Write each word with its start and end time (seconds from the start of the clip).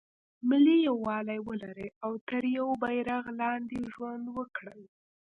ملي 0.49 0.77
یووالی 0.87 1.39
ولري 1.47 1.87
او 2.05 2.11
تر 2.27 2.43
یوه 2.57 2.73
بیرغ 2.83 3.25
لاندې 3.39 3.79
ژوند 3.93 4.25
وکړي. 4.37 4.83